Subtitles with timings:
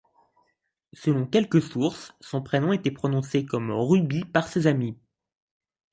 [0.93, 4.97] Selon quelques sources, son prénom était prononcé comme 'Ruby' par ses amis.